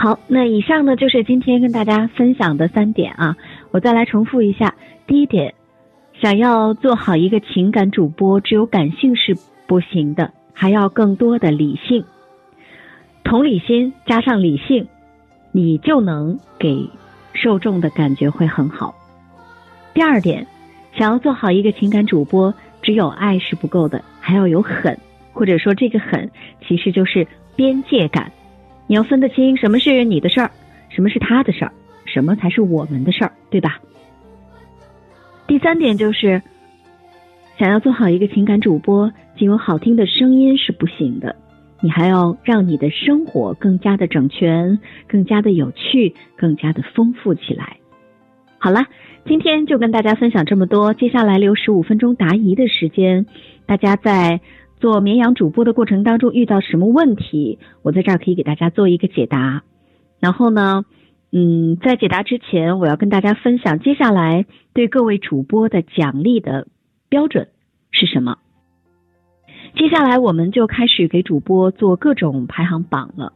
[0.00, 3.36] 好，那以上呢就是今天跟大家分享的三点啊，
[3.72, 4.72] 我再来重复一下。
[5.08, 5.52] 第一点，
[6.20, 12.04] 想要做好一个情感主播，只有感性是不行的，还要更多的理性，
[13.24, 14.86] 同理心加上理性，
[15.50, 16.88] 你就能给
[17.32, 18.94] 受众的感觉会很好。
[19.94, 20.46] 第二点，
[20.96, 24.96] 想要做好一个情感主播，只有爱是不够的，还要有狠，
[25.32, 26.30] 或者说这个狠
[26.68, 27.26] 其实就是
[27.56, 28.30] 边界感。
[28.88, 30.50] 你要分得清什么是你的事儿，
[30.88, 31.72] 什么是他的事儿，
[32.06, 33.78] 什么才是我们的事儿，对吧？
[35.46, 36.42] 第三点就是，
[37.58, 41.36] 想要做好一个情感主播，仅有好听的声音是不行的，
[41.82, 47.76] 你还要让你的生活更加的整全，更加的有趣，更加的丰富起来。
[48.58, 48.86] 好了，
[49.26, 53.26] 今天就跟大家分享这么多，接下来留十五分钟答疑的时间，
[53.66, 54.40] 大家在。
[54.80, 59.62] 做绵羊主播的过程当中遇到什么问题，我在这儿可以给大家做一个解答。
[60.20, 60.84] 然后呢，
[61.32, 66.66] 嗯，在解答之前，我要跟大家分享接下来对各位主播的奖励的
[67.08, 67.48] 标准
[67.90, 68.38] 是什么。
[69.76, 73.32] 接下来我们就开始给主播做各种排行榜了，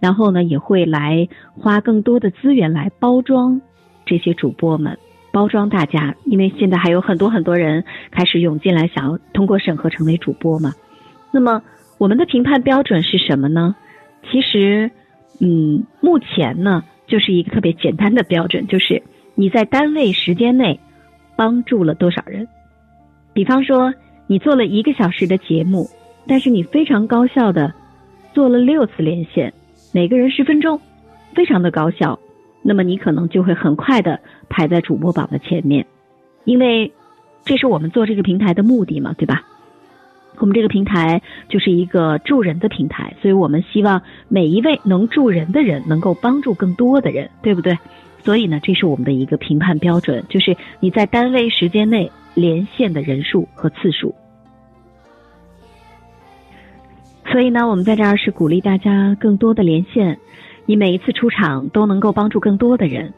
[0.00, 3.60] 然后呢，也会来花更多的资源来包装
[4.04, 4.98] 这些主播们。
[5.32, 10.72] 包装大家，因为现在还有很多很多人开始涌进来，想要通过审核成为主播嘛。
[11.32, 11.62] 那么
[11.98, 13.74] 我们的评判标准是什么呢？
[14.30, 14.90] 其实，
[15.40, 19.02] 嗯，目前呢就是一个特别简单的标准，就是
[19.34, 20.80] 你在单位时间内
[21.36, 22.48] 帮助了多少人。
[23.32, 23.92] 比方说，
[24.26, 25.88] 你做了一个小时的节目，
[26.26, 27.72] 但是你非常高效的
[28.32, 29.52] 做了六次连线，
[29.92, 30.80] 每个人十分钟，
[31.34, 32.18] 非常的高效。
[32.62, 34.18] 那么你可能就会很快的
[34.48, 35.86] 排在主播榜的前面，
[36.44, 36.92] 因为
[37.44, 39.42] 这是我们做这个平台的目的嘛，对吧？
[40.38, 47.78] 我们这个平台就是一个助人的平台，所以我们希望每一位能助人的人能够帮助更多的人，对不对？
[48.22, 54.14] 所以呢，这是我们的一个评判标准，就是你在单位时间内连线的人数和次数。
[57.30, 60.18] 所以呢，我们在这儿是鼓励大家更多的连线。
[60.64, 63.14] 你每一次出场都能够帮助更多的人，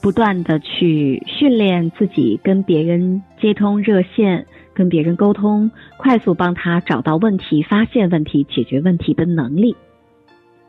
[0.00, 4.46] 不断的去训练自己跟别人接通热线，
[4.80, 9.76] 跟别人沟通，快速帮他找到问题、发现问题、解决问题的能力。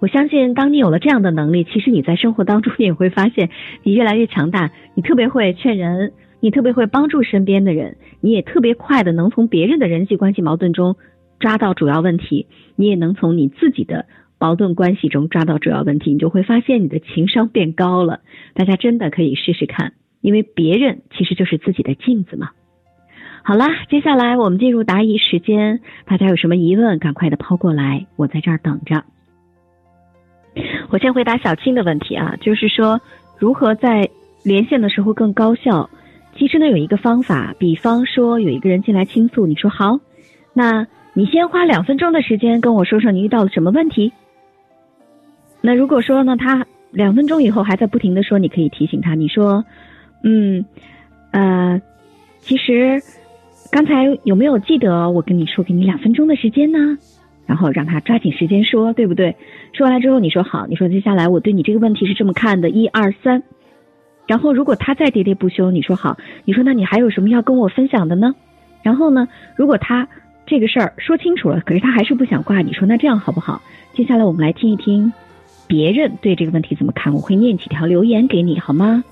[0.00, 3.50] 我相信，当你有了这样的能力，其实你在生活当中你也会发现
[3.84, 10.96] 你越来越强大，你特别会劝人，你特别会帮助身边的人，你也特别快的能从别人的人际关系矛盾中
[11.38, 14.06] 抓到主要问题，你也能从你自己的。
[14.40, 18.22] 矛盾关系中抓到主要问题，你就会发现你的情商变高了。
[18.54, 22.50] 大家真的可以试试看，因为别人其实就是自己的镜子嘛。
[23.42, 29.02] 好啦，接下来我们进入答疑时间，大家有什么疑问，赶快的抛过来，我在这儿等着。
[30.90, 33.00] 我先回答小青的问题啊，就是说
[33.38, 34.08] 如何在
[34.44, 35.88] 连线的时候更高效。
[36.36, 39.98] 其实呢，有一个方法，比方说有一个人进来倾诉，你说好，
[40.52, 44.12] 那你先花两分钟的时间跟我说说你遇到了什么问题。
[45.60, 49.64] 那如果说呢，他两分钟以后还在不停的说，你可以提醒他，你说，
[50.22, 50.64] 嗯，
[51.32, 51.80] 呃，
[52.40, 53.00] 其实
[53.70, 56.98] 刚才有没有记得我跟你说给你两分钟的时间呢？
[57.46, 59.36] 然后让他抓紧时间说，对不对？
[59.72, 63.42] 说完了之后，你说好，你说接下来我对你这个问题是这么看的，一二三。
[64.26, 68.34] 然后如果他再喋喋不休，你说好，你说那你还有什么要跟我分享的呢？
[68.82, 70.08] 然后呢，如果他
[70.46, 73.62] 这个事儿说清楚了，可是他还是不想挂，你说那这样好不好？
[73.94, 75.12] 接下来我们来听一听。
[75.66, 77.12] 别人对这个问题怎么看？
[77.14, 79.04] 我会念几条留言给你，好吗？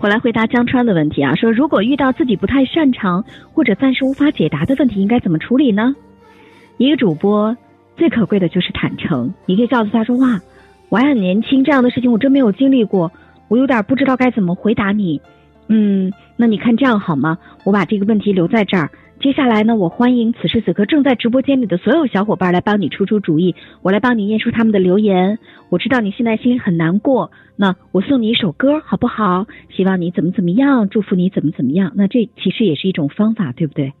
[0.00, 3.22] 我来回答江川的问题啊，说如果遇到自己不太擅长
[3.52, 5.94] 或者暂时无法解答的问题，应该怎么处理呢？
[6.78, 7.54] 一个主播
[7.98, 10.40] 最可贵的就是坦诚，你可以告诉他说：“哇，
[10.88, 13.12] 我还很年轻，这样的事情我真没有经历过，
[13.48, 15.20] 我有点不知道该怎么回答你。”
[15.68, 17.36] 嗯，那你看这样好吗？
[17.64, 18.90] 我把这个问题留在这儿。
[19.20, 25.38] 接下来呢，我欢迎此时此刻正在直播间里的所有小伙伴来帮你出出主意，我来帮你念出他们的留言。
[25.68, 29.46] 我知道你现在心里很难过，那我送你一首歌好不好？
[29.68, 31.92] 希望你怎么怎么样，祝福你怎么怎么样。
[31.96, 33.92] 那这其实也是一种方法，对不对？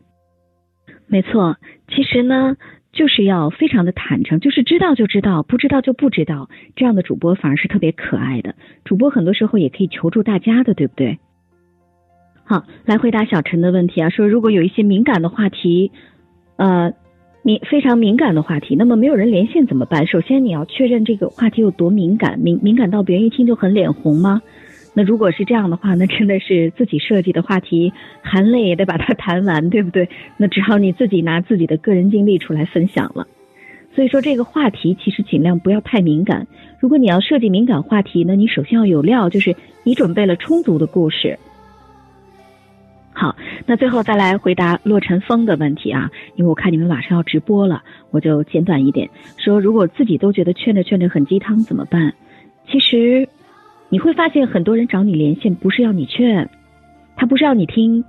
[1.06, 1.58] 没错，
[1.88, 2.56] 其实呢，
[2.90, 6.48] 就是要非常的坦诚，就是知道就知道，不知道就不知道。
[6.76, 8.54] 这样的主播反而是特别可爱的。
[8.86, 11.18] 主播很多时候也可以求助大家的，对不对？
[12.50, 15.92] 好，来回答小陈的问题啊，说如果有一些敏感的话题，
[16.56, 16.92] 呃，
[17.42, 20.04] 敏非常敏感的话题，那么没有人连线怎么办？
[20.08, 24.42] 首先你要确认这个话题有多敏感，敏敏感到别人一听就很脸红吗？
[24.94, 30.08] 那如果是这样的话，那真的是自己设计的话题，含泪也得把它谈完，对不对？
[30.36, 33.28] 那只好你自己拿自己的个人经历出来分享了。
[33.94, 36.48] 所以说这个话题其实尽量不要太敏感。
[36.80, 39.54] 如果你要设计敏感话题呢，你首先要有料，就是
[39.84, 41.38] 你准备了充足的故事。
[43.20, 43.36] 好，
[43.66, 52.14] 那最后再来回答洛尘风的问题啊，因为我看你们马上要直播了，我就简短一点说：如果自己都觉得劝着劝着很鸡汤怎么办？
[52.66, 53.28] 其实
[53.90, 56.48] 你会发现，很多人找你连线不是要你劝，
[57.14, 58.02] 他不是要你听，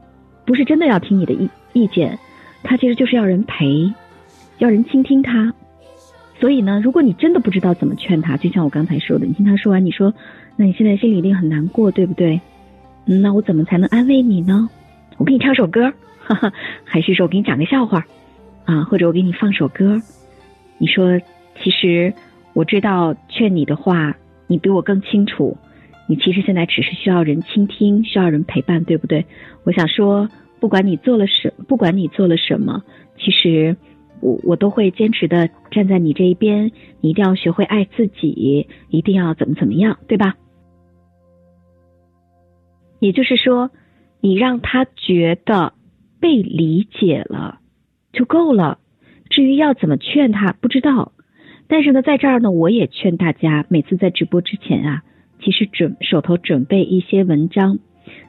[0.45, 2.17] 不是真的要听你的意意见，
[2.63, 3.91] 他其实就是要人陪，
[4.59, 5.53] 要人倾听他。
[6.39, 10.13] 所以呢，如果你真的不知道怎么劝他，就像我刚才说的，你听他说完，你说，
[10.55, 12.39] 那你现在心里一定很难过，对不对？
[13.07, 14.69] 嗯，那我怎么才能安慰你呢？
[15.21, 16.51] 我给你唱首歌，哈哈，
[16.83, 18.03] 还是说我给你讲个笑话，
[18.65, 20.01] 啊，或者我给你放首歌？
[20.79, 21.21] 你说，
[21.61, 22.11] 其实
[22.53, 24.15] 我知道劝你的话，
[24.47, 25.55] 你比我更清楚。
[26.07, 29.23] 你其实现在只是需要人倾听，需要人陪伴，对不对？
[29.63, 30.27] 我想说，
[30.59, 32.81] 不管你做了什，不管你做了什么，
[33.19, 33.77] 其实
[34.21, 36.71] 我我都会坚持的站在你这一边。
[36.99, 40.33] 你一定要学会爱自己，一定要怎么怎么样，对吧？
[42.97, 43.69] 也就是说。
[44.21, 45.73] 你让他觉得
[46.19, 47.59] 被理解了
[48.13, 48.77] 就够了。
[49.29, 51.11] 至于要怎么劝他，不知道。
[51.67, 55.03] 但是呢，在这儿呢，我也劝大家，每次在直播之前啊，
[55.41, 57.79] 其实准手头准备一些文章。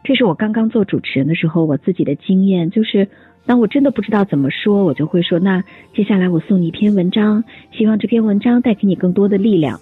[0.05, 3.09] 这是我刚刚做主持人的时候，我自己的经验，就是
[3.45, 5.63] 当我真的不知道怎么说，我就会说：那
[5.95, 7.43] 接下来我送你一篇文章，
[7.73, 9.81] 希望这篇文章带给你更多的力量。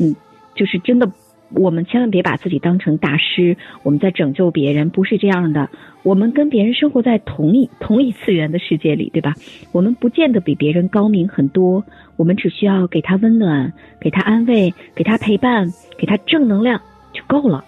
[0.00, 0.16] 嗯，
[0.54, 1.12] 就是真的。
[1.54, 5.68] 我们千万别把自己当成大师，我们在拯救别人，不是这样的。
[6.02, 9.34] 我们跟别人生活在同一同一次元的世界里，对吧？
[9.70, 11.84] 我们不见得比别人高明很多，
[12.16, 15.68] 我们只需要给他温暖，给他安慰，给他陪伴，
[15.98, 16.80] 给他正能量
[17.12, 17.64] 就够了。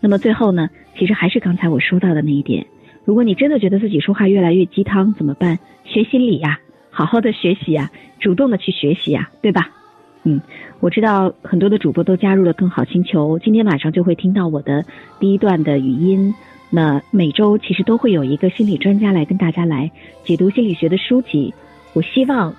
[0.00, 2.66] 那么最后呢，其实还是刚才我说到的那一点，
[3.04, 5.58] 如果你真的觉得自己说话越来越鸡汤，怎么办？
[5.84, 6.58] 学心理呀，
[6.90, 9.70] 好好的学习呀，主动的去学习呀，对吧？
[10.24, 10.40] 嗯，
[10.80, 14.84] 我知道很多的主播都加入了更好星球，今天晚上就会听到我的
[15.18, 16.34] 第一段的语音。
[16.70, 19.90] 那每周其实都会有一个心理专家来跟大家来
[20.24, 21.54] 解读心理学的书籍。
[21.94, 22.54] 我希望，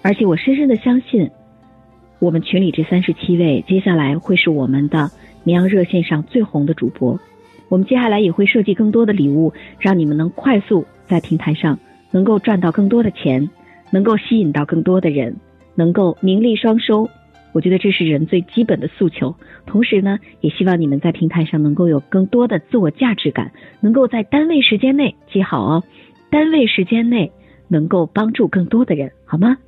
[0.00, 1.30] 而且我深深的相信，
[2.18, 5.10] 我们群里这三十七位接下来会是我们的
[5.44, 7.20] 绵阳热线上最红的主播。
[7.68, 11.78] 我们接下来也会设计更多的礼物，让你们能快速在平台上
[12.10, 13.50] 能够赚到更多的钱，
[13.90, 15.36] 能够吸引到更多的人。
[15.74, 17.08] 能够名利双收，
[17.52, 19.34] 我觉得这是人最基本的诉求。
[19.66, 25.84] 同时呢，也希望你们在平台上能够有更多的自我价值感，能够在单位时间内记好哦，
[26.30, 27.32] 单位时间内
[27.68, 29.58] 能够帮助更多的人，好吗？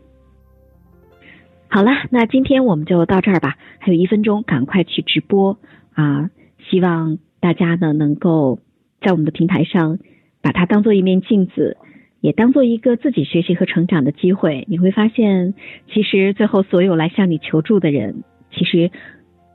[1.69, 5.59] 好了，那今天我们就到这儿吧，还有一分钟，赶快去直播
[5.95, 6.31] 啊！
[6.71, 8.61] 希望大家呢能够
[9.00, 9.99] 在我们的平台上
[10.41, 11.77] 把它当做一面镜子。
[12.25, 15.53] 也当做一个自己学习和成长的机会，你会发现，
[15.93, 18.91] 其实最后所有来向你求助的人，其实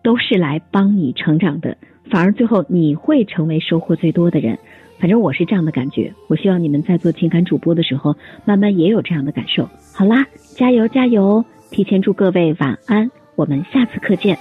[0.03, 1.77] 都是来帮你成长的，
[2.11, 4.59] 反而最后你会成为收获最多的人。
[4.99, 9.67] 反正我是这样的感觉，我希望你们在做情感主播的时候，慢慢也有这样的感受。
[9.95, 11.43] 好啦，加油加油！
[11.71, 14.37] 提前祝各位晚安，我们下次课见。